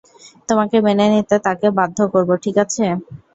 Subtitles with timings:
[0.49, 2.85] তোমাকে মেনে নিতে তাকে বাধ্য করবো, ঠিক আছে?